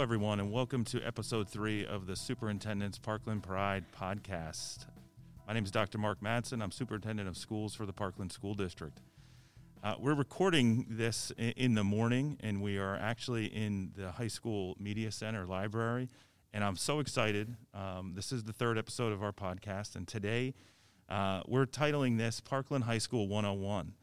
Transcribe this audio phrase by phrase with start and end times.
[0.00, 4.84] Everyone, and welcome to episode three of the Superintendent's Parkland Pride podcast.
[5.48, 5.96] My name is Dr.
[5.96, 6.62] Mark Madsen.
[6.62, 9.00] I'm Superintendent of Schools for the Parkland School District.
[9.82, 14.76] Uh, we're recording this in the morning, and we are actually in the high school
[14.78, 16.10] media center library.
[16.52, 17.56] And I'm so excited.
[17.72, 20.52] Um, this is the third episode of our podcast, and today
[21.08, 23.94] uh, we're titling this Parkland High School 101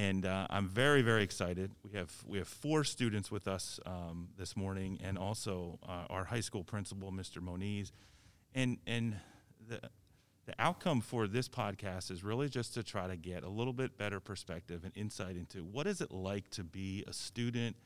[0.00, 1.72] and uh, I'm very very excited.
[1.84, 6.24] We have we have four students with us um, this morning, and also uh, our
[6.24, 7.42] high school principal, Mr.
[7.42, 7.92] Moniz,
[8.54, 9.16] and and
[9.68, 9.78] the
[10.46, 13.98] the outcome for this podcast is really just to try to get a little bit
[13.98, 17.76] better perspective and insight into what is it like to be a student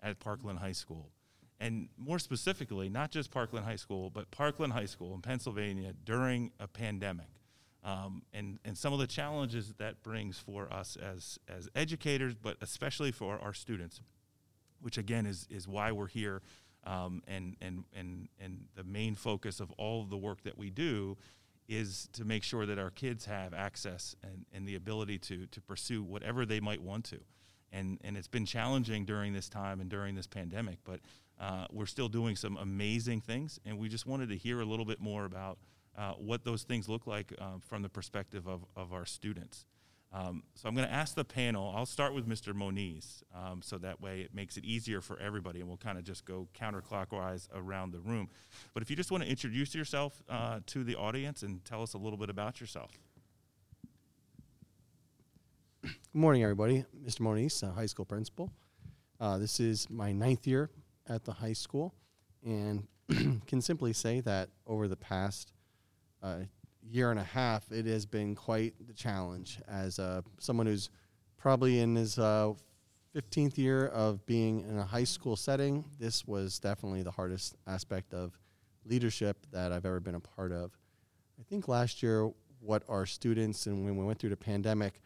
[0.00, 1.10] at Parkland High School.
[1.58, 6.52] And more specifically, not just Parkland High School, but Parkland High School in Pennsylvania during
[6.60, 7.26] a pandemic
[7.84, 12.56] um, and, and some of the challenges that brings for us as, as educators, but
[12.62, 14.00] especially for our students,
[14.80, 16.40] which again is, is why we're here.
[16.86, 20.70] Um, and, and, and, and the main focus of all of the work that we
[20.70, 21.16] do
[21.66, 25.60] is to make sure that our kids have access and, and the ability to, to
[25.62, 27.18] pursue whatever they might want to.
[27.72, 31.00] And, and it's been challenging during this time and during this pandemic, but
[31.40, 33.58] uh, we're still doing some amazing things.
[33.64, 35.58] And we just wanted to hear a little bit more about
[35.96, 39.66] uh, what those things look like uh, from the perspective of, of our students.
[40.12, 41.72] Um, so I'm going to ask the panel.
[41.74, 42.54] I'll start with Mr.
[42.54, 46.04] Moniz, um, so that way it makes it easier for everybody, and we'll kind of
[46.04, 48.28] just go counterclockwise around the room.
[48.74, 51.94] But if you just want to introduce yourself uh, to the audience and tell us
[51.94, 52.92] a little bit about yourself.
[55.82, 56.84] Good morning, everybody.
[57.04, 57.20] Mr.
[57.20, 58.52] Moniz, high school principal.
[59.18, 60.70] Uh, this is my ninth year
[61.08, 61.92] at the high school,
[62.44, 62.86] and
[63.46, 65.52] can simply say that over the past
[66.24, 66.38] uh,
[66.82, 70.90] year and a half, it has been quite the challenge as uh, someone who's
[71.36, 72.52] probably in his uh,
[73.14, 75.84] 15th year of being in a high school setting.
[75.98, 78.38] This was definitely the hardest aspect of
[78.86, 80.72] leadership that I've ever been a part of.
[81.38, 82.30] I think last year,
[82.60, 85.00] what our students and when we went through the pandemic,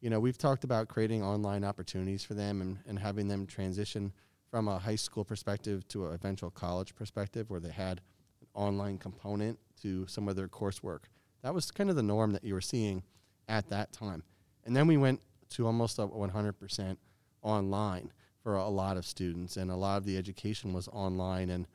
[0.00, 4.12] you know, we've talked about creating online opportunities for them and, and having them transition
[4.50, 8.00] from a high school perspective to an eventual college perspective where they had
[8.40, 11.04] an online component to some of their coursework.
[11.42, 13.02] That was kind of the norm that you were seeing
[13.48, 14.22] at that time.
[14.64, 15.20] And then we went
[15.50, 16.96] to almost 100%
[17.42, 21.50] online for a lot of students, and a lot of the education was online.
[21.50, 21.66] And,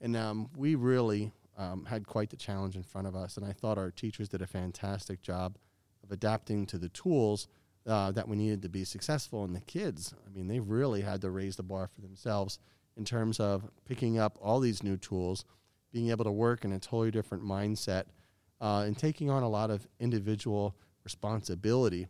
[0.00, 3.36] and um, we really um, had quite the challenge in front of us.
[3.36, 5.56] And I thought our teachers did a fantastic job
[6.02, 7.48] of adapting to the tools
[7.86, 9.44] uh, that we needed to be successful.
[9.44, 12.58] And the kids, I mean, they really had to raise the bar for themselves
[12.96, 15.44] in terms of picking up all these new tools
[15.92, 18.04] being able to work in a totally different mindset
[18.60, 22.08] uh, and taking on a lot of individual responsibility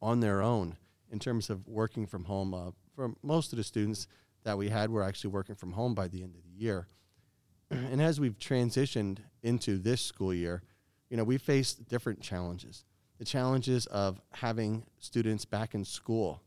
[0.00, 0.76] on their own
[1.10, 2.54] in terms of working from home.
[2.54, 4.06] Uh, for most of the students
[4.44, 6.86] that we had were actually working from home by the end of the year.
[7.70, 10.62] and as we've transitioned into this school year,
[11.10, 12.84] you know, we faced different challenges.
[13.18, 16.42] The challenges of having students back in school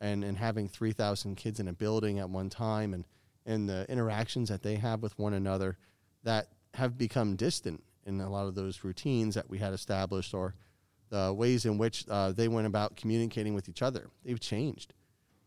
[0.00, 3.04] and, and having 3,000 kids in a building at one time and–
[3.48, 5.78] and the interactions that they have with one another
[6.22, 10.54] that have become distant in a lot of those routines that we had established or
[11.08, 14.10] the ways in which uh, they went about communicating with each other.
[14.24, 14.92] They've changed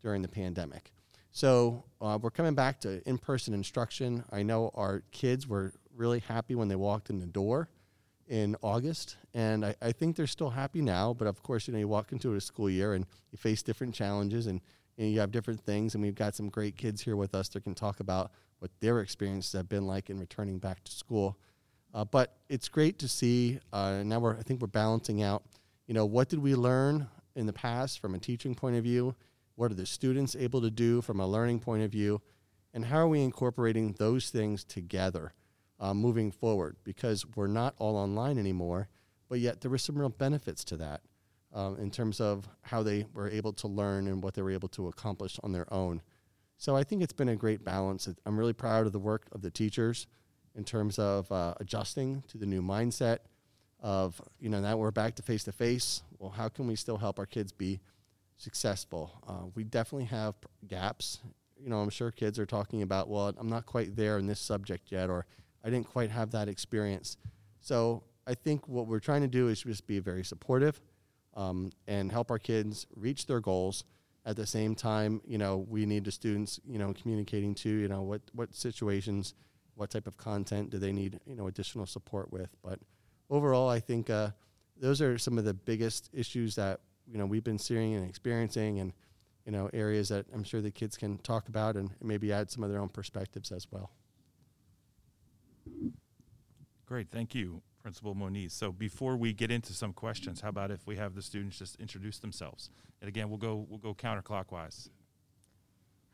[0.01, 0.91] during the pandemic.
[1.29, 4.23] So uh, we're coming back to in person instruction.
[4.31, 7.69] I know our kids were really happy when they walked in the door
[8.27, 11.13] in August, and I, I think they're still happy now.
[11.13, 13.93] But of course, you know, you walk into a school year and you face different
[13.93, 14.59] challenges, and
[14.97, 17.49] you, know, you have different things, and we've got some great kids here with us
[17.49, 21.37] that can talk about what their experiences have been like in returning back to school.
[21.93, 23.59] Uh, but it's great to see.
[23.73, 25.43] Uh, now we're, I think we're balancing out.
[25.87, 29.15] You know, what did we learn in the past from a teaching point of view?
[29.55, 32.21] What are the students able to do from a learning point of view?
[32.73, 35.33] And how are we incorporating those things together
[35.79, 36.77] uh, moving forward?
[36.83, 38.87] Because we're not all online anymore,
[39.27, 41.01] but yet there were some real benefits to that
[41.53, 44.69] um, in terms of how they were able to learn and what they were able
[44.69, 46.01] to accomplish on their own.
[46.57, 48.07] So I think it's been a great balance.
[48.25, 50.07] I'm really proud of the work of the teachers
[50.55, 53.19] in terms of uh, adjusting to the new mindset
[53.79, 56.03] of, you know, now we're back to face to face.
[56.19, 57.79] Well, how can we still help our kids be
[58.37, 59.11] successful?
[59.27, 60.35] Uh, we definitely have
[60.67, 61.19] gaps.
[61.59, 64.39] You know, I'm sure kids are talking about, well, I'm not quite there in this
[64.39, 65.25] subject yet, or
[65.63, 67.17] I didn't quite have that experience.
[67.59, 70.79] So I think what we're trying to do is just be very supportive
[71.35, 73.83] um, and help our kids reach their goals.
[74.23, 77.87] At the same time, you know, we need the students, you know, communicating to, you
[77.87, 79.33] know, what, what situations,
[79.75, 82.49] what type of content do they need, you know, additional support with.
[82.61, 82.79] But
[83.31, 84.29] overall, I think uh,
[84.79, 86.81] those are some of the biggest issues that,
[87.11, 88.79] you know, we've been seeing and experiencing.
[88.79, 88.93] And,
[89.45, 92.63] you know, areas that I'm sure the kids can talk about and maybe add some
[92.63, 93.89] of their own perspectives as well.
[96.85, 98.53] Great, thank you, Principal Moniz.
[98.53, 101.75] So before we get into some questions, how about if we have the students just
[101.77, 102.69] introduce themselves?
[103.01, 104.89] And again, we'll go we'll go counterclockwise.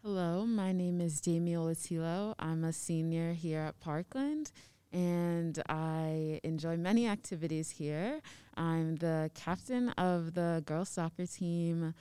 [0.03, 2.33] Hello, my name is Jamie Olatilo.
[2.39, 4.51] I'm a senior here at Parkland
[4.93, 8.21] and I enjoy many activities here.
[8.55, 11.93] I'm the captain of the girls soccer team,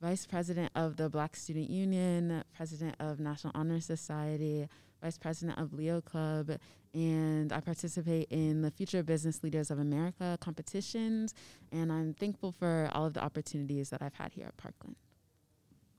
[0.00, 4.68] vice president of the Black Student Union, president of National Honor Society,
[5.00, 6.50] vice president of Leo Club,
[6.92, 11.34] and I participate in the Future Business Leaders of America competitions.
[11.72, 14.96] And I'm thankful for all of the opportunities that I've had here at Parkland.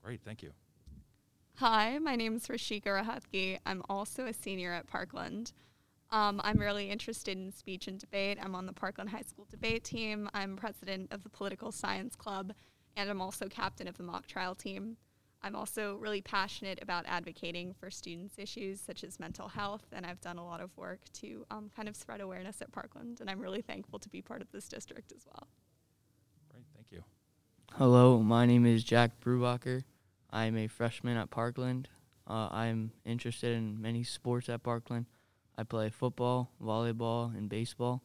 [0.02, 0.52] Great, thank you.
[1.56, 3.58] Hi, my name is Rashika Rahatki.
[3.66, 5.52] I'm also a senior at Parkland.
[6.10, 8.38] Um, I'm really interested in speech and debate.
[8.42, 10.28] I'm on the Parkland High School debate team.
[10.34, 12.52] I'm president of the Political Science Club,
[12.96, 14.96] and I'm also captain of the mock trial team.
[15.44, 20.20] I'm also really passionate about advocating for students' issues such as mental health, and I've
[20.20, 23.40] done a lot of work to um, kind of spread awareness at Parkland, and I'm
[23.40, 25.48] really thankful to be part of this district as well.
[26.48, 27.02] Great, thank you.
[27.72, 29.82] Hello, my name is Jack Brubacher.
[30.30, 31.88] I'm a freshman at Parkland.
[32.28, 35.06] Uh, I'm interested in many sports at Parkland.
[35.58, 38.00] I play football, volleyball, and baseball.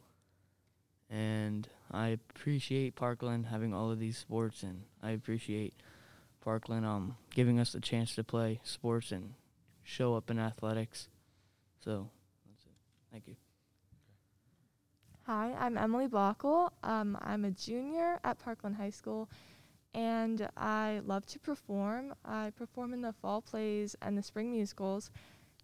[1.10, 5.76] And I appreciate Parkland having all of these sports, and I appreciate
[6.48, 9.34] Parkland um, giving us the chance to play sports and
[9.84, 11.10] show up in athletics.
[11.84, 12.10] So
[12.46, 12.72] that's it.
[13.12, 13.36] Thank you.
[15.24, 16.70] Hi, I'm Emily Bockel.
[16.84, 19.30] Um, I'm a junior at Parkland High School,
[19.94, 22.16] and I love to perform.
[22.24, 25.12] I perform in the fall plays and the spring musicals,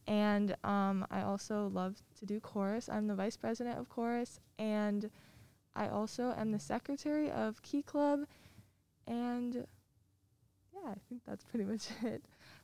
[0.05, 2.89] and um, I also love to do chorus.
[2.89, 5.09] I'm the vice president of chorus, and
[5.77, 8.25] I also am the secretary of Key Club,
[9.07, 9.65] and
[10.83, 12.23] yeah, I think that's pretty much it.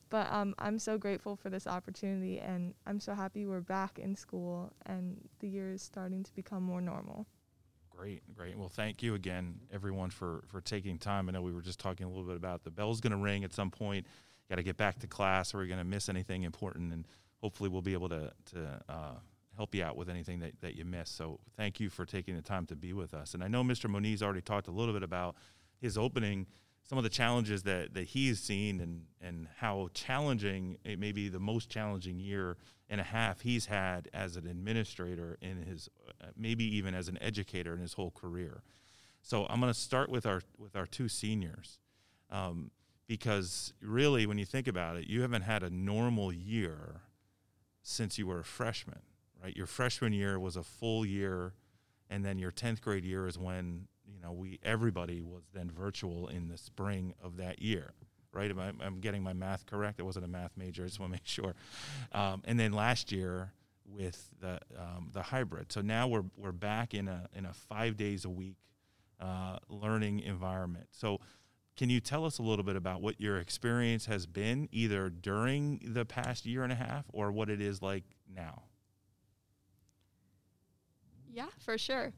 [0.09, 4.15] But um, I'm so grateful for this opportunity, and I'm so happy we're back in
[4.15, 7.27] school and the year is starting to become more normal.
[7.95, 8.57] Great, great.
[8.57, 11.27] Well, thank you again, everyone, for for taking time.
[11.27, 13.43] I know we were just talking a little bit about the bell's going to ring
[13.43, 14.07] at some point.
[14.49, 17.05] Got to get back to class, or we're going to miss anything important, and
[17.41, 19.15] hopefully we'll be able to to uh,
[19.57, 21.09] help you out with anything that, that you miss.
[21.09, 23.33] So thank you for taking the time to be with us.
[23.33, 23.89] And I know Mr.
[23.89, 25.35] Moniz already talked a little bit about
[25.81, 26.47] his opening
[26.83, 31.29] some of the challenges that, that he's seen and, and how challenging it may be
[31.29, 32.57] the most challenging year
[32.89, 35.89] and a half he's had as an administrator in his
[36.21, 38.63] uh, maybe even as an educator in his whole career.
[39.21, 41.79] So I'm going to start with our with our two seniors
[42.31, 42.71] um,
[43.07, 47.01] because really when you think about it, you haven't had a normal year
[47.83, 49.01] since you were a freshman,
[49.43, 49.55] right?
[49.55, 51.53] Your freshman year was a full year,
[52.09, 53.87] and then your 10th grade year is when
[54.19, 57.93] you know, we everybody was then virtual in the spring of that year,
[58.33, 58.51] right?
[58.51, 59.99] Am I, I'm getting my math correct.
[59.99, 60.83] It wasn't a math major.
[60.83, 61.55] I just want to make sure.
[62.11, 63.53] Um, and then last year
[63.85, 65.71] with the um, the hybrid.
[65.71, 68.57] So now we're we're back in a in a five days a week
[69.19, 70.87] uh, learning environment.
[70.91, 71.19] So.
[71.77, 75.79] Can you tell us a little bit about what your experience has been either during
[75.81, 78.03] the past year and a half or what it is like
[78.35, 78.63] now?
[81.31, 82.11] Yeah, for sure.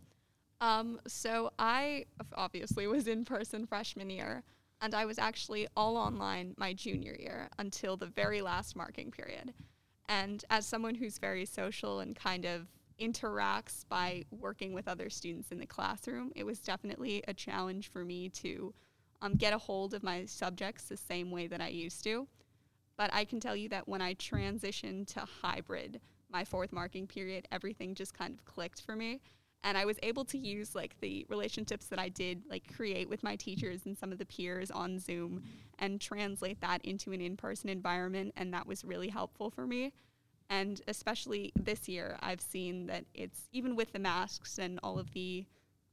[0.61, 4.43] Um, so I obviously was in person freshman year,
[4.79, 9.53] and I was actually all online my junior year until the very last marking period.
[10.07, 12.67] And as someone who's very social and kind of
[12.99, 18.05] interacts by working with other students in the classroom, it was definitely a challenge for
[18.05, 18.71] me to
[19.23, 22.27] um, get a hold of my subjects the same way that I used to.
[22.97, 27.47] But I can tell you that when I transitioned to hybrid, my fourth marking period,
[27.51, 29.21] everything just kind of clicked for me
[29.63, 33.23] and I was able to use like the relationships that I did like create with
[33.23, 35.43] my teachers and some of the peers on Zoom
[35.79, 39.93] and translate that into an in-person environment and that was really helpful for me.
[40.49, 45.11] And especially this year, I've seen that it's even with the masks and all of
[45.13, 45.45] the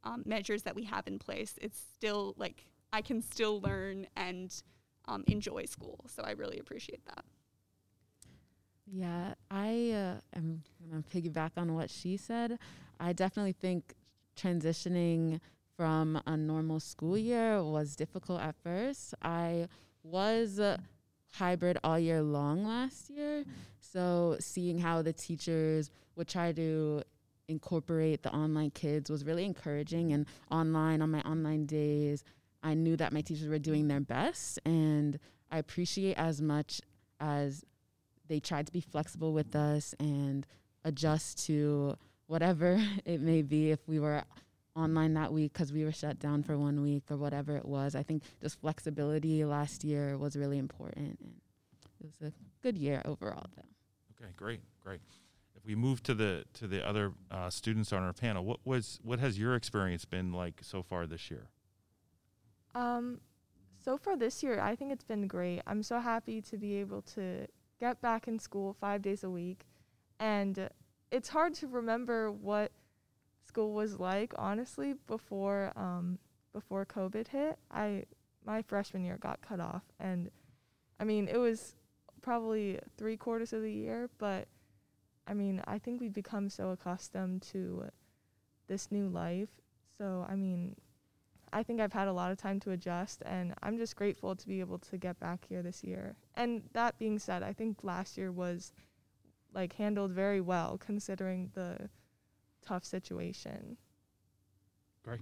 [0.03, 4.55] um, measures that we have in place, it's still like I can still learn and
[5.07, 6.05] um, enjoy school.
[6.09, 7.25] So I really appreciate that.
[8.91, 12.59] Yeah, I uh, am going to piggyback on what she said.
[13.01, 13.95] I definitely think
[14.37, 15.41] transitioning
[15.77, 19.15] from a normal school year was difficult at first.
[19.23, 19.69] I
[20.03, 20.61] was
[21.33, 23.45] hybrid all year long last year.
[23.81, 27.03] So seeing how the teachers would try to
[27.49, 30.13] incorporate the online kids was really encouraging.
[30.13, 32.25] And online, on my online days,
[32.63, 34.59] I knew that my teachers were doing their best.
[34.65, 35.19] And
[35.51, 36.81] I appreciate as much
[37.21, 37.65] as
[38.27, 40.47] they tried to be flexible with us and
[40.85, 41.97] adjust to
[42.29, 44.23] whatever it may be if we were
[44.77, 47.97] online that week because we were shut down for one week or whatever it was.
[47.97, 51.35] I think just flexibility last year was really important, and
[52.01, 52.33] it was a
[52.63, 53.63] good year overall, though.
[54.21, 55.01] Okay, great, great.
[55.57, 59.01] If we move to the to the other uh, students on our panel, what was
[59.03, 61.49] what has your experience been like so far this year?
[62.75, 63.21] Um,
[63.85, 65.63] so far this year, I think it's been great.
[65.67, 67.47] I'm so happy to be able to
[67.81, 69.67] get back in school five days a week,
[70.21, 70.69] and
[71.11, 72.73] it's hard to remember what
[73.47, 76.19] school was like honestly before um,
[76.53, 77.59] before COVID hit.
[77.71, 78.05] I
[78.45, 80.31] my freshman year got cut off, and
[81.01, 81.75] I mean it was
[82.23, 84.49] probably three quarters of the year, but
[85.27, 87.85] I mean I think we've become so accustomed to
[88.67, 89.49] this new life.
[89.97, 90.77] So I mean
[91.53, 94.47] I think I've had a lot of time to adjust, and I'm just grateful to
[94.47, 96.15] be able to get back here this year.
[96.35, 98.73] And that being said, I think last year was
[99.53, 101.89] like handled very well considering the
[102.65, 103.77] tough situation.
[105.03, 105.21] Great.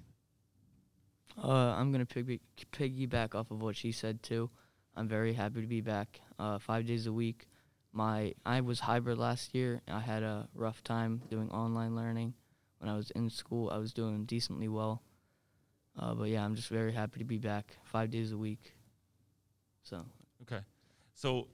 [1.42, 2.40] Uh, I'm gonna piggy-
[2.73, 4.50] piggyback off of what she said too.
[4.97, 7.47] I'm very happy to be back uh, five days a week.
[7.92, 9.83] My I was hybrid last year.
[9.88, 12.35] I had a rough time doing online learning.
[12.78, 15.02] When I was in school, I was doing decently well.
[15.99, 18.75] Uh, but yeah, I'm just very happy to be back five days a week.
[19.83, 20.04] So
[20.42, 20.61] Okay,
[21.14, 21.49] so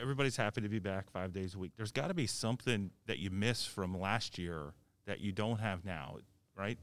[0.00, 1.72] everybody's happy to be back five days a week.
[1.76, 4.74] There's got to be something that you miss from last year
[5.06, 6.16] that you don't have now,
[6.56, 6.78] right?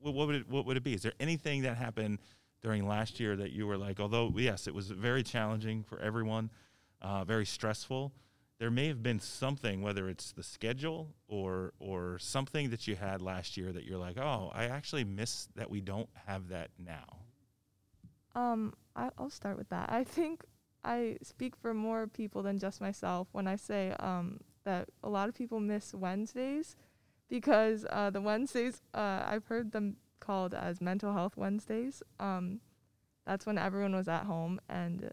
[0.00, 0.94] What, what would it What would it be?
[0.94, 2.18] Is there anything that happened
[2.62, 6.50] during last year that you were like, although yes, it was very challenging for everyone,
[7.00, 8.12] uh, very stressful.
[8.58, 13.20] There may have been something, whether it's the schedule or or something that you had
[13.20, 17.18] last year that you're like, oh, I actually miss that we don't have that now.
[18.34, 19.90] Um, I, I'll start with that.
[19.90, 20.44] I think
[20.84, 25.28] I speak for more people than just myself when I say um, that a lot
[25.28, 26.76] of people miss Wednesdays
[27.28, 32.02] because uh, the Wednesdays, uh, I've heard them called as mental health Wednesdays.
[32.20, 32.60] Um,
[33.26, 35.12] that's when everyone was at home and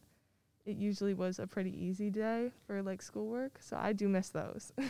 [0.65, 3.59] it usually was a pretty easy day for like schoolwork.
[3.61, 4.71] So I do miss those.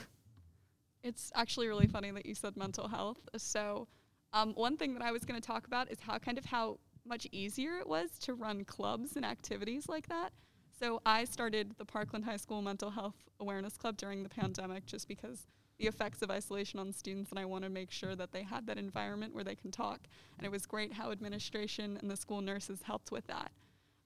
[1.02, 3.20] It's actually really funny that you said mental health.
[3.38, 3.88] So,
[4.34, 6.80] um, one thing that I was going to talk about is how kind of how
[7.06, 10.34] much easier it was to run clubs and activities like that.
[10.80, 15.10] So, I started the Parkland High School Mental Health Awareness Club during the pandemic just
[15.10, 15.46] because
[15.78, 18.66] the effects of isolation on students, and I want to make sure that they had
[18.68, 20.00] that environment where they can talk.
[20.38, 23.52] And it was great how administration and the school nurses helped with that.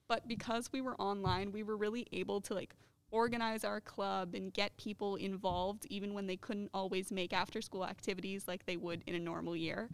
[0.08, 2.74] But because we were online, we were really able to like
[3.12, 7.86] organize our club and get people involved even when they couldn't always make after school
[7.86, 9.90] activities like they would in a normal year.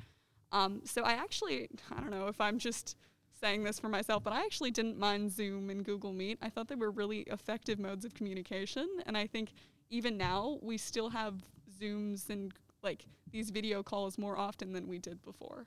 [0.54, 2.96] Um, so I actually, I don't know if I'm just
[3.40, 6.40] saying this for myself, but I actually didn't mind Zoom and Google Meet.
[6.42, 8.88] I thought they were really effective modes of communication.
[9.06, 9.54] And I think
[9.90, 11.36] even now we still have
[11.82, 12.54] Zooms and
[12.84, 15.66] like these video calls more often than we did before.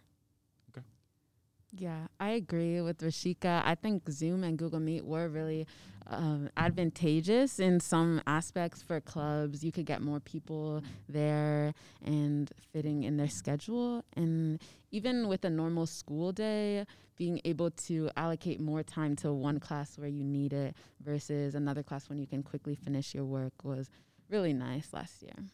[1.74, 3.62] Yeah, I agree with Rashika.
[3.64, 5.66] I think Zoom and Google Meet were really
[6.06, 9.64] um, advantageous in some aspects for clubs.
[9.64, 11.72] You could get more people there
[12.04, 14.04] and fitting in their schedule.
[14.14, 14.60] And
[14.90, 16.84] even with a normal school day,
[17.16, 21.82] being able to allocate more time to one class where you need it versus another
[21.82, 23.88] class when you can quickly finish your work was
[24.28, 25.46] really nice last year.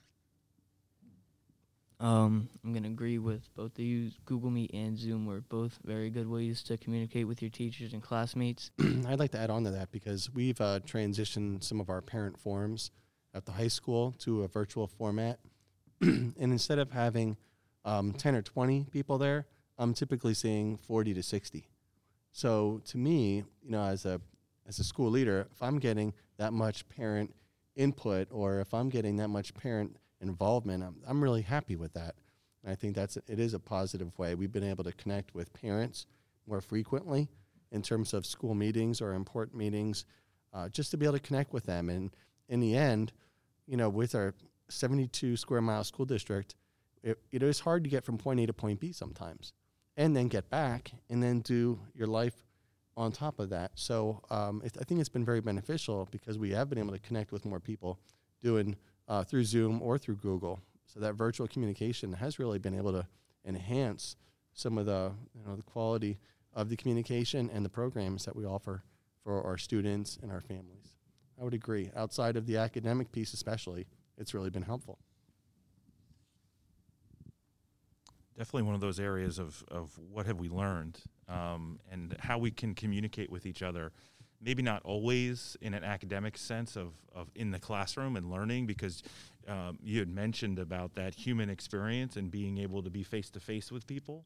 [2.01, 4.11] Um, I'm gonna agree with both of you.
[4.25, 8.03] Google Meet and Zoom were both very good ways to communicate with your teachers and
[8.03, 8.71] classmates.
[9.07, 12.39] I'd like to add on to that because we've uh, transitioned some of our parent
[12.39, 12.93] forums
[13.35, 15.41] at the high school to a virtual format.
[16.01, 17.37] and instead of having
[17.85, 21.69] um, 10 or 20 people there, I'm typically seeing 40 to 60.
[22.31, 24.21] So to me, you know, as a
[24.69, 27.35] as a school leader, if I'm getting that much parent
[27.75, 32.15] input or if I'm getting that much parent involvement, I'm, I'm really happy with that.
[32.63, 34.35] And I think that's it is a positive way.
[34.35, 36.07] We've been able to connect with parents
[36.47, 37.29] more frequently
[37.71, 40.05] in terms of school meetings or important meetings,
[40.53, 41.89] uh, just to be able to connect with them.
[41.89, 42.11] And
[42.49, 43.13] in the end,
[43.67, 44.35] you know, with our
[44.69, 46.55] 72 square mile school district,
[47.03, 49.53] it, it is hard to get from point A to point B sometimes,
[49.97, 52.35] and then get back and then do your life
[52.97, 53.71] on top of that.
[53.75, 56.99] So um, it, I think it's been very beneficial because we have been able to
[56.99, 58.01] connect with more people
[58.43, 58.77] doing
[59.09, 60.61] uh, through Zoom or through Google.
[60.87, 63.07] So that virtual communication has really been able to
[63.45, 64.17] enhance
[64.53, 66.19] some of the you know the quality
[66.55, 68.83] of the communication and the programs that we offer
[69.23, 70.95] for our students and our families.
[71.41, 71.91] I would agree.
[71.95, 73.87] Outside of the academic piece, especially,
[74.17, 74.99] it's really been helpful.
[78.39, 82.51] definitely one of those areas of, of what have we learned um, and how we
[82.51, 83.93] can communicate with each other.
[84.41, 89.03] Maybe not always in an academic sense of, of in the classroom and learning because
[89.49, 93.41] um, you had mentioned about that human experience and being able to be face to
[93.41, 94.25] face with people.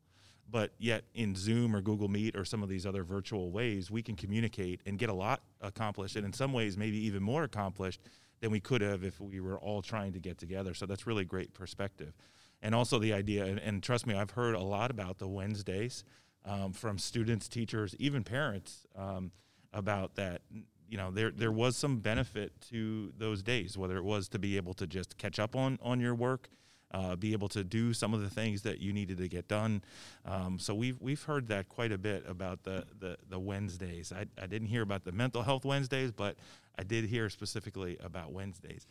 [0.50, 4.02] But yet in zoom or google meet or some of these other virtual ways we
[4.02, 8.00] can communicate and get a lot accomplished and in some ways maybe even more accomplished
[8.40, 10.74] than we could have if we were all trying to get together.
[10.74, 12.12] So that's really great perspective.
[12.60, 16.04] And also the idea and, and trust me i've heard a lot about the wednesdays
[16.44, 19.30] um, from students teachers even parents um,
[19.72, 20.42] about that
[20.88, 24.56] you know there there was some benefit to those days whether it was to be
[24.56, 26.48] able to just catch up on on your work
[26.92, 29.82] uh, be able to do some of the things that you needed to get done.
[30.26, 34.12] Um, so we've we've heard that quite a bit about the the, the Wednesdays.
[34.12, 36.36] I, I didn't hear about the mental health Wednesdays but
[36.78, 38.86] I did hear specifically about Wednesdays.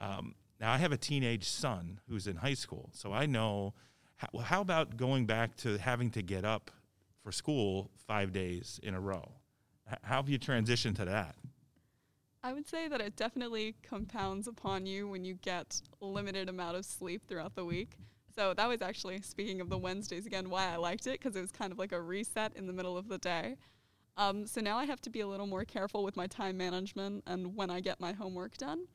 [0.00, 3.74] Um, now I have a teenage son who's in high school so I know
[4.16, 6.70] how, how about going back to having to get up
[7.22, 9.32] for school five days in a row
[10.02, 11.36] how have you transitioned to that?
[12.42, 16.84] I would say that it definitely compounds upon you when you get limited amount of
[16.84, 17.96] sleep throughout the week.
[18.36, 21.40] So that was actually speaking of the Wednesdays again, why I liked it because it
[21.40, 23.56] was kind of like a reset in the middle of the day.
[24.16, 27.24] Um, so now I have to be a little more careful with my time management
[27.26, 28.86] and when I get my homework done.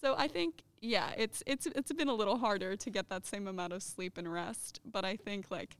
[0.00, 3.46] So I think yeah, it's it's it's been a little harder to get that same
[3.46, 5.76] amount of sleep and rest, but I think like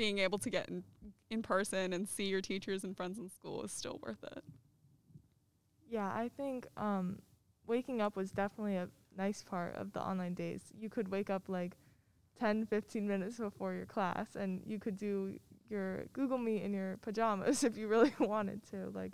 [0.00, 0.82] being able to get in,
[1.28, 4.42] in person and see your teachers and friends in school is still worth it.
[5.90, 7.18] Yeah, I think um,
[7.66, 10.62] waking up was definitely a nice part of the online days.
[10.74, 11.76] You could wake up like
[12.38, 15.38] 10, 15 minutes before your class and you could do
[15.68, 18.90] your Google Meet in your pajamas if you really wanted to.
[18.94, 19.12] Like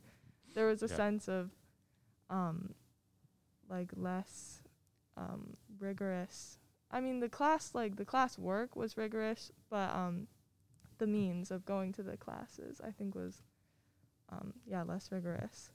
[0.55, 0.95] there was a yeah.
[0.95, 1.51] sense of
[2.31, 2.75] um,
[3.69, 4.63] like less
[5.17, 6.59] um, rigorous.
[6.93, 10.29] I mean, the class like the class work was rigorous, but um,
[10.99, 13.43] the means of going to the classes, I think was,
[14.31, 15.71] um, yeah, less rigorous.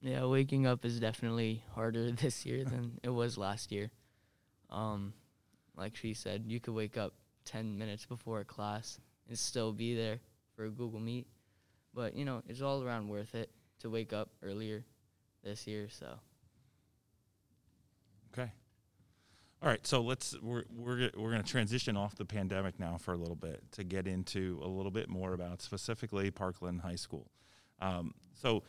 [0.00, 3.90] Yeah, waking up is definitely harder this year than it was last year.
[4.70, 5.12] Um,
[5.76, 8.98] like she said, you could wake up 10 minutes before a class
[9.28, 10.20] and still be there
[10.54, 11.26] for a Google Meet.
[11.92, 13.50] But, you know, it's all around worth it
[13.80, 14.84] to wake up earlier
[15.42, 16.06] this year, so.
[18.32, 18.52] Okay.
[19.62, 23.12] All right, so let's we're we're we're going to transition off the pandemic now for
[23.12, 27.30] a little bit to get into a little bit more about specifically Parkland High School.
[27.78, 28.62] Um, so,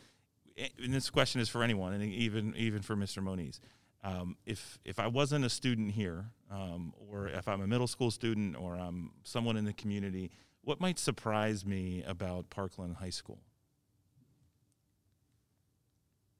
[0.58, 3.24] and this question is for anyone, and even even for Mr.
[3.24, 3.62] Moniz.
[4.04, 8.12] Um, if if I wasn't a student here, um, or if I'm a middle school
[8.12, 10.30] student, or I'm someone in the community,
[10.62, 13.40] what might surprise me about Parkland High School?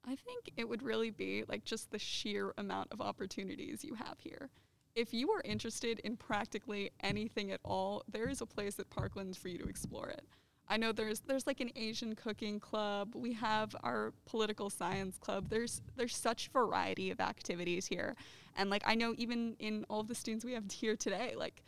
[0.04, 4.18] I think it would really be like just the sheer amount of opportunities you have
[4.18, 4.50] here.
[4.94, 9.36] If you are interested in practically anything at all, there is a place at Parkland
[9.36, 10.24] for you to explore it.
[10.68, 13.14] I know there's there's like an Asian cooking club.
[13.14, 15.48] We have our political science club.
[15.48, 18.16] There's there's such variety of activities here.
[18.56, 21.62] And like I know even in all of the students we have here today, like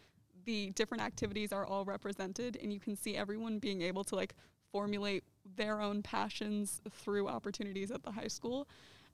[0.45, 4.35] the different activities are all represented and you can see everyone being able to like
[4.73, 5.25] formulate
[5.57, 8.69] their own passions through opportunities at the high school.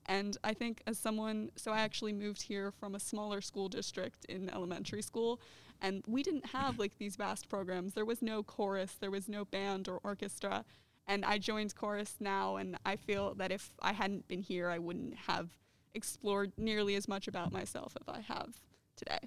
[0.07, 4.25] And I think as someone, so I actually moved here from a smaller school district
[4.25, 5.39] in elementary school,
[5.81, 7.93] and we didn't have like these vast programs.
[7.93, 10.65] There was no chorus, there was no band or orchestra.
[11.07, 14.77] And I joined chorus now, and I feel that if I hadn't been here, I
[14.77, 15.49] wouldn't have
[15.93, 18.59] explored nearly as much about myself as I have
[18.95, 19.19] today.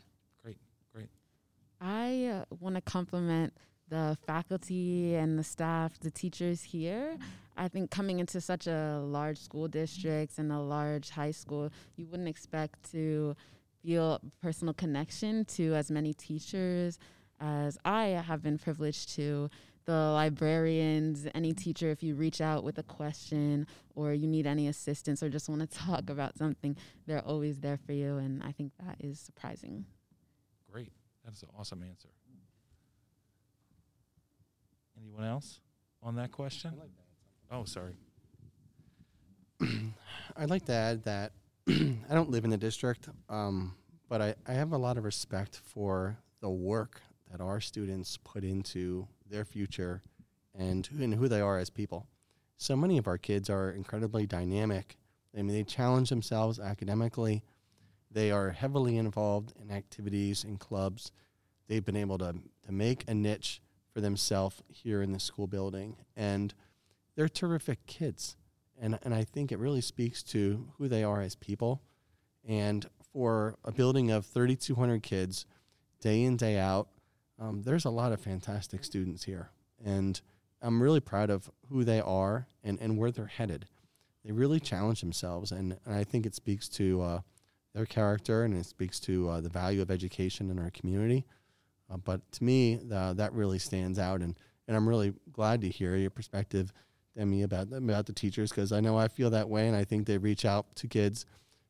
[0.43, 0.59] Great,
[0.95, 1.09] great.
[1.81, 3.53] I uh, want to compliment
[3.95, 7.17] the faculty and the staff, the teachers here.
[7.57, 12.07] I think coming into such a large school district and a large high school, you
[12.07, 13.37] wouldn't expect to
[13.85, 16.99] feel personal connection to as many teachers
[17.39, 19.49] as I have been privileged to.
[19.85, 24.67] The librarians, any teacher, if you reach out with a question or you need any
[24.67, 26.77] assistance or just want to talk about something,
[27.07, 28.17] they're always there for you.
[28.17, 29.85] And I think that is surprising.
[30.73, 30.91] Great.
[31.25, 32.09] That's an awesome answer.
[34.99, 35.61] Anyone else
[36.03, 36.73] on that question?
[37.51, 37.97] Oh, sorry.
[40.37, 41.33] I'd like to add that
[41.69, 43.75] I don't live in the district, um,
[44.09, 48.45] but I, I have a lot of respect for the work that our students put
[48.45, 50.03] into their future
[50.57, 52.07] and, and who they are as people.
[52.57, 54.97] So many of our kids are incredibly dynamic.
[55.35, 57.43] I mean, they challenge themselves academically.
[58.11, 61.11] They are heavily involved in activities and clubs.
[61.67, 62.35] They've been able to,
[62.67, 63.61] to make a niche
[63.95, 65.97] for themselves here in the school building.
[66.17, 66.53] And
[67.17, 68.37] they're terrific kids.
[68.79, 71.81] And, and I think it really speaks to who they are as people.
[72.47, 75.47] And for a building of 3,200 kids,
[76.01, 76.89] day in, day out,
[77.39, 79.51] um, there's a lot of fantastic students here.
[79.83, 80.21] And
[80.61, 83.67] I'm really proud of who they are and, and where they're headed.
[84.25, 87.21] They really challenge themselves, and, and I think it speaks to uh,
[87.75, 91.27] their character and it speaks to uh, the value of education in our community.
[91.91, 95.97] Uh, but to me, that really stands out, and, and I'm really glad to hear
[95.97, 96.73] your perspective,
[97.17, 100.07] Demi, about about the teachers because I know I feel that way, and I think
[100.07, 101.27] they reach out to kids,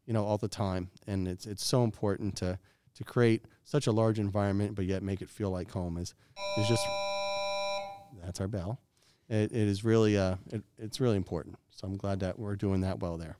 [0.06, 2.58] you know, all the time, and it's it's so important to
[2.94, 5.98] to create such a large environment, but yet make it feel like home.
[5.98, 6.14] Is
[6.58, 6.86] is just
[8.22, 8.80] that's our bell.
[9.28, 11.58] It, it is really uh, it, it's really important.
[11.70, 13.36] So I'm glad that we're doing that well there.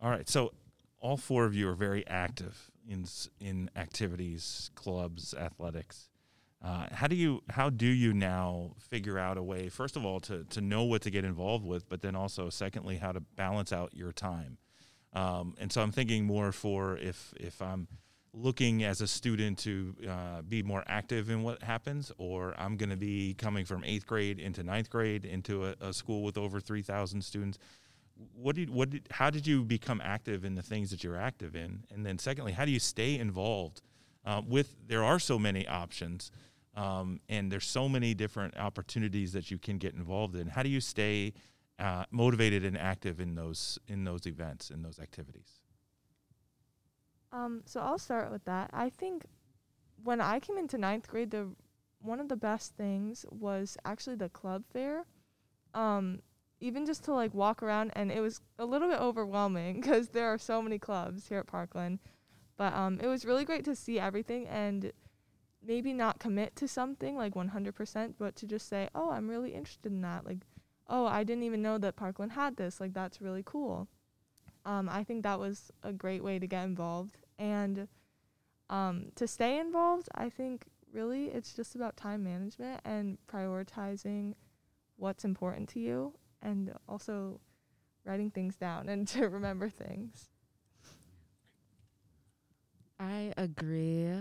[0.00, 0.52] All right, so
[1.02, 3.04] all four of you are very active in
[3.40, 6.08] in activities, clubs, athletics.
[6.64, 10.20] Uh, how do you how do you now figure out a way first of all
[10.20, 13.72] to to know what to get involved with but then also secondly how to balance
[13.72, 14.56] out your time
[15.12, 17.88] um, and so i'm thinking more for if if i'm
[18.32, 22.90] looking as a student to uh, be more active in what happens or i'm going
[22.90, 26.60] to be coming from eighth grade into ninth grade into a, a school with over
[26.60, 27.58] 3000 students
[28.34, 31.56] what did what did how did you become active in the things that you're active
[31.56, 33.82] in and then secondly how do you stay involved
[34.24, 36.30] uh, with there are so many options
[36.74, 40.46] um, and there's so many different opportunities that you can get involved in.
[40.46, 41.34] How do you stay
[41.78, 45.60] uh, motivated and active in those in those events in those activities?
[47.30, 48.70] Um, so I'll start with that.
[48.72, 49.24] I think
[50.02, 51.48] when I came into ninth grade, the
[52.00, 55.04] one of the best things was actually the club fair.
[55.74, 56.20] Um,
[56.62, 60.28] even just to like walk around, and it was a little bit overwhelming because there
[60.28, 61.98] are so many clubs here at Parkland.
[62.56, 64.92] But um, it was really great to see everything and
[65.64, 69.90] maybe not commit to something like 100%, but to just say, oh, I'm really interested
[69.90, 70.24] in that.
[70.24, 70.38] Like,
[70.88, 72.80] oh, I didn't even know that Parkland had this.
[72.80, 73.88] Like, that's really cool.
[74.64, 77.16] Um, I think that was a great way to get involved.
[77.38, 77.88] And
[78.70, 84.34] um, to stay involved, I think really it's just about time management and prioritizing
[84.96, 87.40] what's important to you and also
[88.04, 90.28] writing things down and to remember things.
[92.98, 94.12] I agree.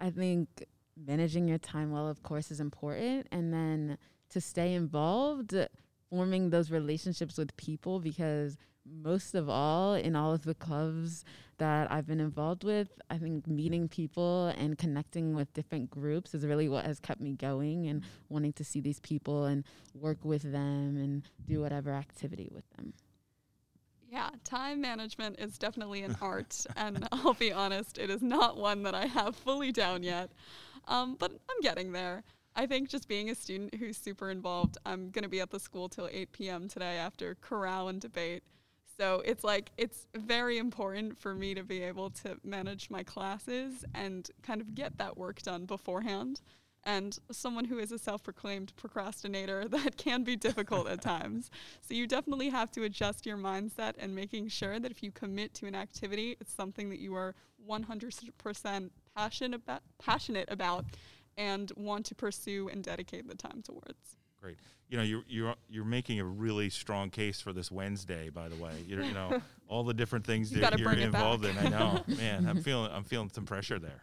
[0.00, 0.48] I think
[0.96, 3.26] managing your time well, of course, is important.
[3.32, 3.98] And then
[4.30, 5.54] to stay involved,
[6.08, 8.56] forming those relationships with people, because
[8.90, 11.24] most of all, in all of the clubs
[11.58, 16.46] that I've been involved with, I think meeting people and connecting with different groups is
[16.46, 20.42] really what has kept me going and wanting to see these people and work with
[20.42, 22.92] them and do whatever activity with them.
[24.10, 28.82] Yeah, time management is definitely an art, and I'll be honest, it is not one
[28.84, 30.30] that I have fully down yet.
[30.86, 32.24] Um, but I'm getting there.
[32.56, 35.60] I think just being a student who's super involved, I'm going to be at the
[35.60, 36.68] school till 8 p.m.
[36.68, 38.42] today after corral and debate.
[38.98, 43.84] So it's like, it's very important for me to be able to manage my classes
[43.94, 46.40] and kind of get that work done beforehand
[46.84, 51.50] and someone who is a self proclaimed procrastinator, that can be difficult at times.
[51.82, 55.54] So you definitely have to adjust your mindset and making sure that if you commit
[55.54, 57.34] to an activity, it's something that you are
[57.68, 60.86] 100% passionate about, passionate about
[61.36, 64.16] and want to pursue and dedicate the time towards.
[64.40, 64.56] Great.
[64.88, 68.30] You know, you're you're you're making a really strong case for this Wednesday.
[68.30, 71.56] By the way, you're, you know all the different things you that you're involved in.
[71.58, 72.46] I know, man.
[72.48, 74.00] I'm feeling I'm feeling some pressure there.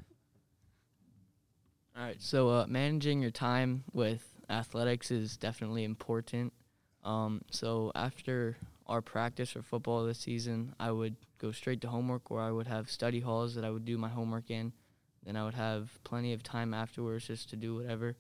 [1.98, 2.22] All right.
[2.22, 6.54] So uh, managing your time with athletics is definitely important.
[7.04, 12.30] Um, so after our practice for football this season, I would go straight to homework,
[12.30, 14.74] or I would have study halls that I would do my homework in.
[15.26, 18.16] Then I would have plenty of time afterwards just to do whatever.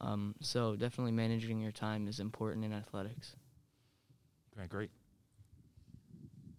[0.00, 3.34] Um, so definitely managing your time is important in athletics.
[4.56, 4.90] Okay, great.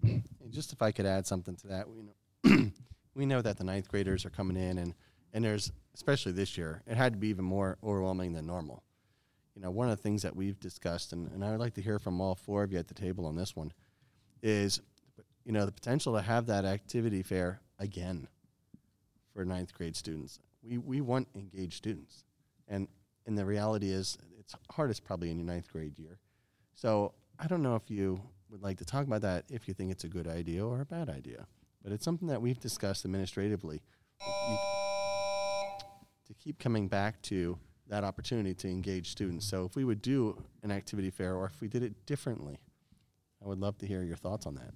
[0.04, 2.72] And just if I could add something to that, we know
[3.16, 4.94] we know that the ninth graders are coming in, and
[5.34, 8.84] and there's especially this year, it had to be even more overwhelming than normal.
[9.56, 11.82] You know, one of the things that we've discussed, and, and I would like to
[11.82, 13.74] hear from all four of you at the table on this one,
[14.44, 14.80] is,
[15.44, 18.28] you know, the potential to have that activity fair again
[19.34, 20.40] for ninth grade students.
[20.62, 22.24] We, we want engaged students.
[22.68, 22.88] And,
[23.28, 26.20] and the reality is, it's hardest probably in your ninth grade year.
[26.74, 29.92] So I don't know if you would like to talk about that, if you think
[29.92, 31.46] it's a good idea or a bad idea.
[31.84, 33.82] But it's something that we've discussed administratively
[36.26, 39.46] to keep coming back to that opportunity to engage students.
[39.46, 42.60] So if we would do an activity fair or if we did it differently,
[43.44, 44.72] I would love to hear your thoughts on that.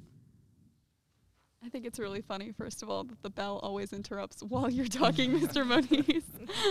[1.63, 4.87] I think it's really funny, first of all, that the bell always interrupts while you're
[4.87, 5.65] talking, Mr.
[5.65, 6.23] Moniz.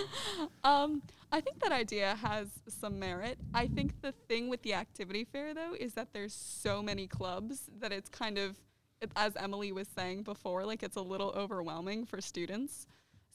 [0.65, 3.39] um, I think that idea has some merit.
[3.55, 7.71] I think the thing with the activity fair, though, is that there's so many clubs
[7.79, 8.57] that it's kind of,
[9.01, 12.87] it, as Emily was saying before, like it's a little overwhelming for students.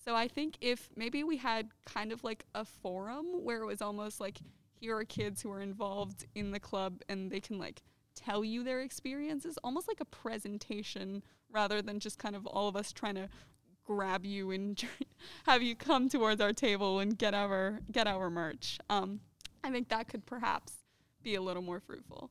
[0.04, 3.82] So I think if maybe we had kind of like a forum where it was
[3.82, 4.40] almost like
[4.80, 7.82] here are kids who are involved in the club and they can like
[8.16, 12.76] tell you their experiences, almost like a presentation rather than just kind of all of
[12.76, 13.30] us trying to
[13.84, 14.84] grab you and
[15.46, 18.80] have you come towards our table and get our get our merch.
[18.90, 19.20] Um,
[19.64, 20.74] I think that could perhaps
[21.24, 22.30] be a little more fruitful.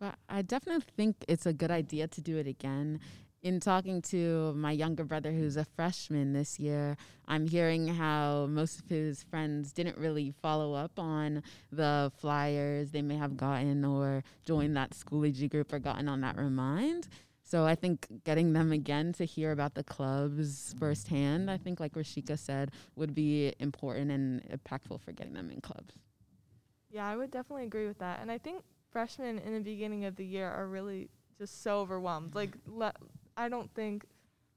[0.00, 2.98] But I definitely think it's a good idea to do it again.
[3.42, 8.78] In talking to my younger brother, who's a freshman this year, I'm hearing how most
[8.78, 14.22] of his friends didn't really follow up on the flyers they may have gotten or
[14.44, 17.08] joined that Schoology group or gotten on that remind.
[17.42, 21.94] So I think getting them again to hear about the clubs firsthand, I think, like
[21.94, 25.96] Rashika said, would be important and impactful for getting them in clubs.
[26.90, 28.20] Yeah, I would definitely agree with that.
[28.22, 32.36] And I think freshmen in the beginning of the year are really just so overwhelmed.
[32.36, 32.94] Like, le-
[33.36, 34.04] I don't think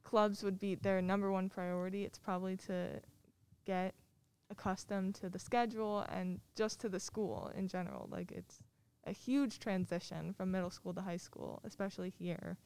[0.04, 2.04] clubs would be their number one priority.
[2.04, 3.02] It's probably to
[3.66, 3.94] get
[4.50, 8.08] accustomed to the schedule and just to the school in general.
[8.12, 8.60] Like, it's
[9.06, 12.58] a huge transition from middle school to high school, especially here.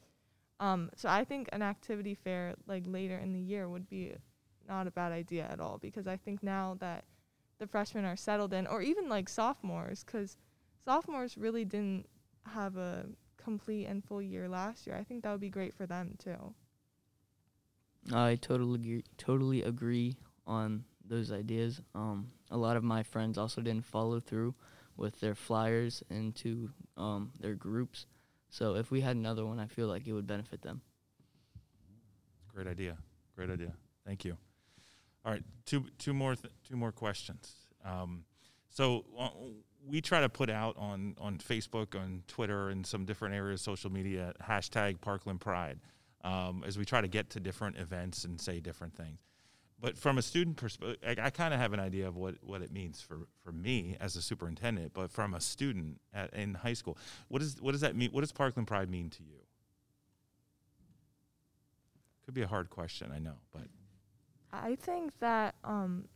[0.58, 4.14] Um, so I think an activity fair like later in the year would be
[4.68, 7.04] not a bad idea at all because I think now that
[7.58, 10.36] the freshmen are settled in, or even like sophomores, because
[10.84, 12.06] sophomores really didn't
[12.46, 13.06] have a
[13.42, 14.96] complete and full year last year.
[14.96, 16.54] I think that would be great for them too.
[18.12, 21.80] I totally agree, totally agree on those ideas.
[21.94, 24.54] Um, a lot of my friends also didn't follow through
[24.96, 28.06] with their flyers into um, their groups.
[28.48, 30.80] So if we had another one, I feel like it would benefit them.
[32.54, 32.96] Great idea.
[33.36, 33.72] Great idea.
[34.04, 34.36] Thank you.
[35.24, 37.54] All right, two two more th- two more questions.
[37.84, 38.24] Um,
[38.70, 39.28] so uh,
[39.86, 43.64] we try to put out on on Facebook, on Twitter, and some different areas, of
[43.64, 45.78] social media hashtag Parkland Pride,
[46.24, 49.18] um, as we try to get to different events and say different things.
[49.80, 52.60] But from a student perspective, I, I kind of have an idea of what, what
[52.60, 54.92] it means for, for me as a superintendent.
[54.92, 58.10] But from a student at, in high school, what is what does that mean?
[58.10, 59.38] What does Parkland Pride mean to you?
[62.26, 63.62] Could be a hard question, I know, but
[64.52, 66.06] I think that um,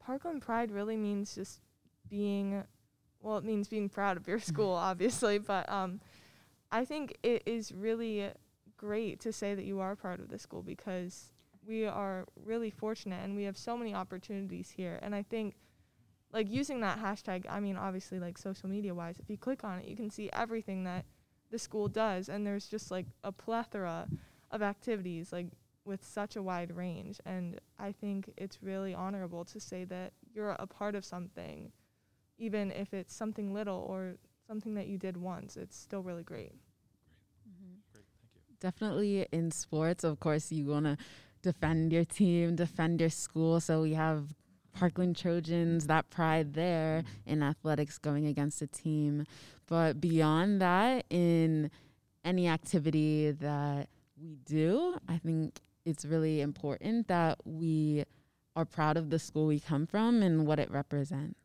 [0.00, 1.60] Parkland Pride really means just
[2.08, 2.64] being,
[3.24, 6.00] well, it means being proud of your school, obviously, but um,
[6.70, 8.30] I think it is really
[8.76, 11.32] great to say that you are proud of the school because
[11.66, 14.98] we are really fortunate and we have so many opportunities here.
[15.00, 15.54] And I think,
[16.34, 19.78] like, using that hashtag, I mean, obviously, like, social media wise, if you click on
[19.78, 21.06] it, you can see everything that
[21.50, 22.28] the school does.
[22.28, 24.06] And there's just, like, a plethora
[24.50, 25.46] of activities, like,
[25.86, 27.20] with such a wide range.
[27.24, 31.72] And I think it's really honorable to say that you're a part of something,
[32.38, 34.16] even if it's something little or
[34.46, 35.56] something that you did once.
[35.56, 36.52] It's still really great.
[37.48, 37.74] Mm-hmm.
[37.92, 38.56] Great, thank you.
[38.60, 40.96] Definitely in sports, of course, you want to
[41.42, 43.60] defend your team, defend your school.
[43.60, 44.34] So we have
[44.72, 49.24] Parkland Trojans, that pride there in athletics going against a team.
[49.66, 51.70] But beyond that, in
[52.24, 53.88] any activity that
[54.20, 58.04] we do, I think it's really important that we
[58.56, 61.38] are proud of the school we come from and what it represents.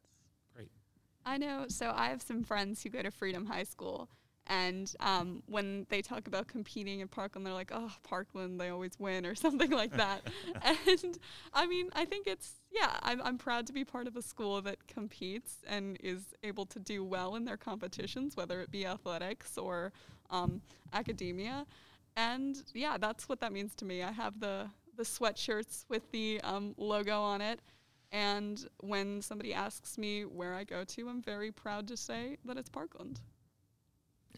[1.25, 1.65] I know.
[1.67, 4.10] So I have some friends who go to Freedom High School.
[4.49, 8.93] And um, when they talk about competing in Parkland, they're like, oh, Parkland, they always
[8.97, 10.23] win or something like that.
[10.63, 11.19] and
[11.53, 14.60] I mean, I think it's, yeah, I'm, I'm proud to be part of a school
[14.63, 19.55] that competes and is able to do well in their competitions, whether it be athletics
[19.55, 19.93] or
[20.32, 20.62] um,
[20.93, 21.67] academia.
[22.15, 24.01] And yeah, that's what that means to me.
[24.01, 27.62] I have the, the sweatshirts with the um, logo on it.
[28.11, 32.57] And when somebody asks me where I go to, I'm very proud to say that
[32.57, 33.19] it's Parkland.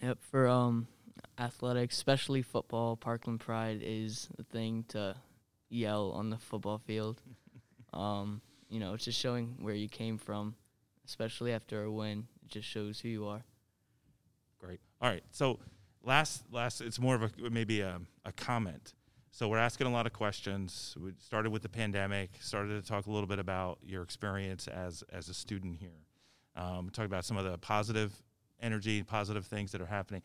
[0.02, 0.88] Yep, for um
[1.38, 5.16] athletics, especially football, Parkland Pride is the thing to
[5.70, 7.22] yell on the football field.
[7.94, 10.56] um, you know, it's just showing where you came from,
[11.06, 12.28] especially after a win.
[12.44, 13.44] It just shows who you are.
[14.60, 14.80] Great.
[15.02, 15.24] All right.
[15.32, 15.60] So
[16.04, 18.94] last last it's more of a maybe a, a comment.
[19.34, 20.96] So we're asking a lot of questions.
[21.00, 22.32] We started with the pandemic.
[22.42, 26.06] Started to talk a little bit about your experience as as a student here.
[26.58, 28.12] Um, talk about some of the positive
[28.62, 30.22] energy, positive things that are happening.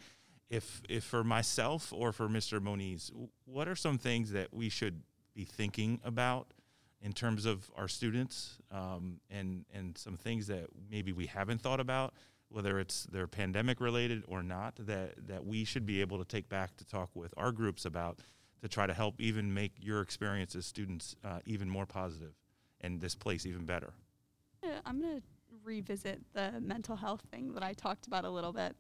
[0.51, 2.61] If if for myself or for Mr.
[2.61, 3.13] Moniz,
[3.45, 5.03] what are some things that we should
[5.35, 6.53] be thinking about
[7.01, 11.79] in terms of our students, um, and and some things that maybe we haven't thought
[11.79, 12.13] about,
[12.49, 16.49] whether it's they're pandemic related or not, that that we should be able to take
[16.49, 18.19] back to talk with our groups about
[18.63, 22.35] to try to help even make your experience as students uh, even more positive
[22.81, 23.93] and this place even better.
[24.85, 25.23] I'm gonna
[25.65, 28.75] revisit the mental health thing that I talked about a little bit.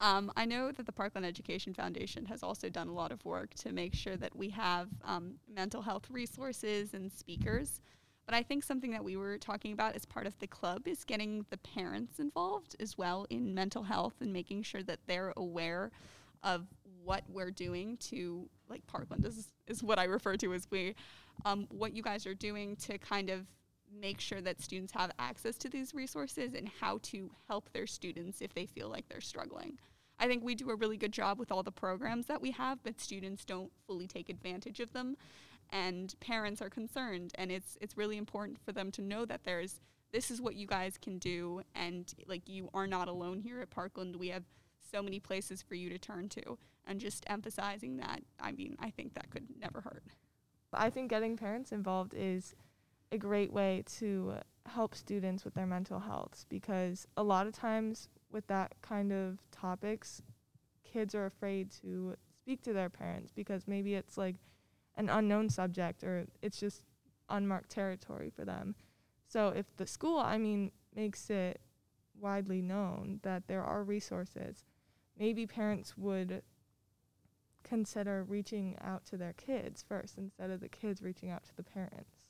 [0.00, 3.54] Um, I know that the Parkland Education Foundation has also done a lot of work
[3.54, 7.80] to make sure that we have um, mental health resources and speakers.
[8.24, 11.02] But I think something that we were talking about as part of the club is
[11.02, 15.90] getting the parents involved as well in mental health and making sure that they're aware
[16.44, 16.66] of
[17.02, 20.94] what we're doing to, like Parkland is, is what I refer to as we,
[21.44, 23.46] um, what you guys are doing to kind of
[24.00, 28.40] make sure that students have access to these resources and how to help their students
[28.40, 29.78] if they feel like they're struggling.
[30.18, 32.82] I think we do a really good job with all the programs that we have,
[32.82, 35.16] but students don't fully take advantage of them.
[35.70, 39.80] And parents are concerned, and it's it's really important for them to know that there's
[40.12, 43.68] this is what you guys can do, and like you are not alone here at
[43.68, 44.16] Parkland.
[44.16, 44.44] We have
[44.90, 46.56] so many places for you to turn to,
[46.88, 48.22] and just emphasizing that.
[48.40, 50.02] I mean, I think that could never hurt.
[50.72, 52.54] I think getting parents involved is
[53.12, 54.34] a great way to
[54.66, 59.38] help students with their mental health because a lot of times with that kind of
[59.50, 60.22] topics,
[60.84, 64.36] kids are afraid to speak to their parents because maybe it's like
[64.96, 66.82] an unknown subject or it's just
[67.30, 68.74] unmarked territory for them.
[69.26, 71.60] So if the school, I mean, makes it
[72.18, 74.64] widely known that there are resources,
[75.18, 76.42] maybe parents would
[77.64, 81.62] consider reaching out to their kids first instead of the kids reaching out to the
[81.62, 82.28] parents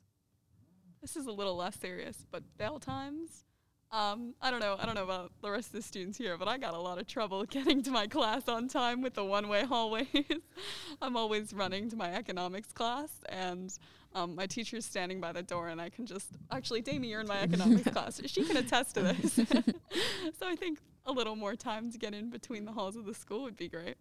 [1.01, 3.45] this is a little less serious, but bell times.
[3.91, 4.77] Um, I don't know.
[4.79, 6.99] I don't know about the rest of the students here, but I got a lot
[6.99, 10.07] of trouble getting to my class on time with the one-way hallways.
[11.03, 13.73] I'm always running to my economics class, and
[14.15, 17.29] um, my teacher's standing by the door, and I can just actually, Damie, you're in
[17.29, 18.21] my economics class.
[18.27, 19.33] She can attest to this.
[19.35, 23.15] so I think a little more time to get in between the halls of the
[23.15, 23.97] school would be great.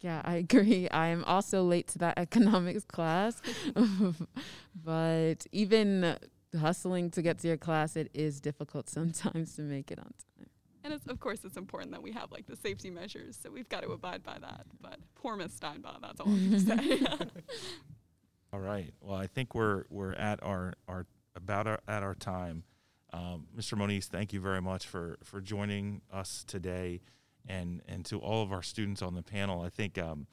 [0.00, 0.88] Yeah, I agree.
[0.88, 3.40] I am also late to that economics class.
[4.84, 6.16] but even
[6.58, 10.48] hustling to get to your class, it is difficult sometimes to make it on time.
[10.84, 13.68] And it's, of course, it's important that we have like the safety measures, so we've
[13.68, 14.64] got to abide by that.
[14.80, 17.06] But poor Miss Steinbach, that's all I'm going to say.
[18.52, 18.94] all right.
[19.00, 21.06] Well, I think we're we're at our our
[21.36, 22.62] about our, at our time.
[23.12, 23.76] Um, Mr.
[23.76, 27.00] Moniz, thank you very much for for joining us today
[27.48, 29.62] and and to all of our students on the panel.
[29.62, 30.26] I think um,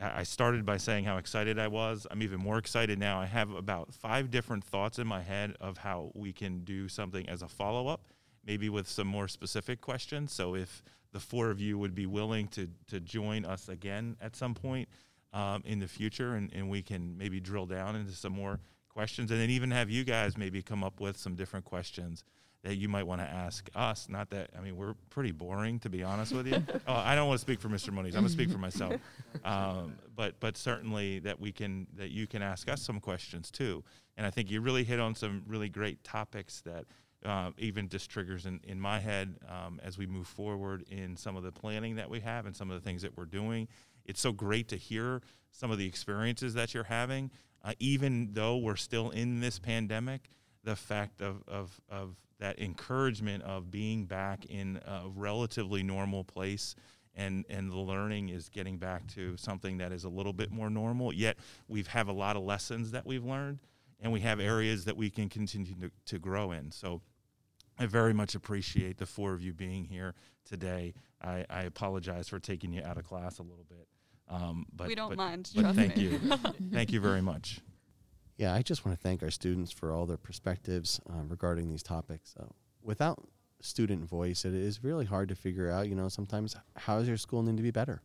[0.00, 2.06] I started by saying how excited I was.
[2.10, 3.20] I'm even more excited now.
[3.20, 7.28] I have about five different thoughts in my head of how we can do something
[7.28, 8.06] as a follow up,
[8.46, 10.32] maybe with some more specific questions.
[10.32, 14.36] So if the four of you would be willing to to join us again at
[14.36, 14.88] some point
[15.32, 19.32] um, in the future, and, and we can maybe drill down into some more questions,
[19.32, 22.22] and then even have you guys maybe come up with some different questions
[22.64, 24.08] that you might want to ask us.
[24.08, 26.62] Not that I mean we're pretty boring to be honest with you.
[26.88, 27.92] oh, I don't want to speak for Mr.
[27.92, 28.14] Moniz.
[28.14, 28.94] I'm gonna speak for myself.
[29.44, 33.84] Um, but but certainly that we can that you can ask us some questions too.
[34.16, 36.86] And I think you really hit on some really great topics that.
[37.24, 41.36] Uh, even just triggers in, in my head um, as we move forward in some
[41.36, 43.66] of the planning that we have and some of the things that we're doing.
[44.04, 47.32] It's so great to hear some of the experiences that you're having,
[47.64, 50.30] uh, even though we're still in this pandemic.
[50.64, 56.74] The fact of, of, of that encouragement of being back in a relatively normal place
[57.16, 60.70] and and the learning is getting back to something that is a little bit more
[60.70, 63.58] normal yet we have a lot of lessons that we've learned
[64.00, 67.00] and we have areas that we can continue to, to grow in so
[67.78, 70.94] I very much appreciate the four of you being here today.
[71.22, 73.86] I, I apologize for taking you out of class a little bit,
[74.28, 75.50] um, but we don't but, mind.
[75.54, 76.04] But thank me.
[76.04, 76.18] you,
[76.72, 77.60] thank you very much.
[78.38, 81.82] Yeah, I just want to thank our students for all their perspectives uh, regarding these
[81.82, 82.36] topics.
[82.84, 83.26] Without
[83.60, 87.16] student voice, it is really hard to figure out, you know, sometimes how does your
[87.16, 88.00] school need to be better?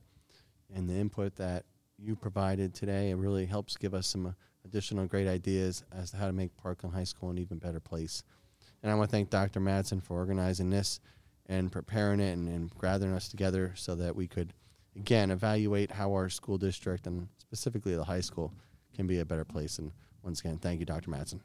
[0.73, 1.65] And the input that
[1.99, 4.31] you provided today it really helps give us some uh,
[4.65, 8.23] additional great ideas as to how to make Parkland High School an even better place.
[8.81, 9.59] And I want to thank Dr.
[9.59, 10.99] Madsen for organizing this
[11.45, 14.51] and preparing it and, and gathering us together so that we could,
[14.95, 18.51] again, evaluate how our school district and specifically the high school
[18.95, 19.77] can be a better place.
[19.77, 19.91] And
[20.23, 21.11] once again, thank you, Dr.
[21.11, 21.39] Madsen.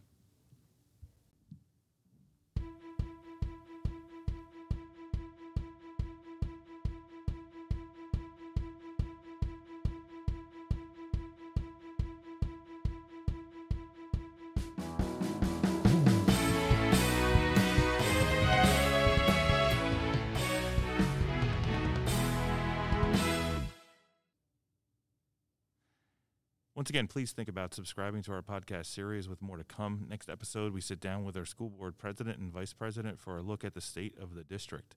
[26.89, 30.07] Once again, please think about subscribing to our podcast series with more to come.
[30.09, 33.43] Next episode, we sit down with our school board president and vice president for a
[33.43, 34.97] look at the state of the district.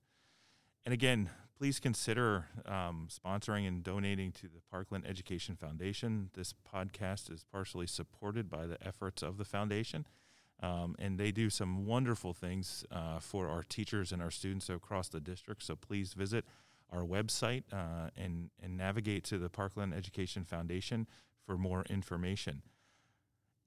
[0.86, 1.28] And again,
[1.58, 6.30] please consider um, sponsoring and donating to the Parkland Education Foundation.
[6.32, 10.06] This podcast is partially supported by the efforts of the foundation.
[10.62, 15.10] Um, and they do some wonderful things uh, for our teachers and our students across
[15.10, 15.62] the district.
[15.62, 16.46] So please visit
[16.90, 21.06] our website uh, and, and navigate to the Parkland Education Foundation
[21.46, 22.62] for more information.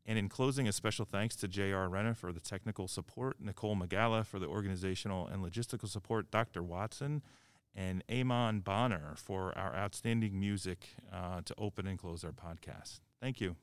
[0.06, 1.88] And in closing, a special thanks to J.R.
[1.88, 6.62] Renna for the technical support, Nicole Magala for the organizational and logistical support, Dr.
[6.62, 7.24] Watson,
[7.74, 13.00] and Amon Bonner for our outstanding music uh, to open and close our podcast.
[13.20, 13.56] Thank you.